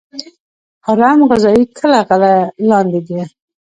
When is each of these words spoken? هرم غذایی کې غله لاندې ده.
هرم 0.85 1.19
غذایی 1.29 1.65
کې 1.77 1.85
غله 2.09 2.31
لاندې 2.69 2.99
ده. 3.07 3.21